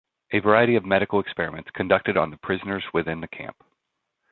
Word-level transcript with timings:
A 0.31 0.39
variety 0.39 0.75
of 0.77 0.83
medical 0.83 1.19
experiments 1.19 1.69
conducted 1.75 2.17
on 2.17 2.31
the 2.31 2.37
prisoners 2.37 2.83
within 2.91 3.21
the 3.21 3.27
camp. 3.27 3.55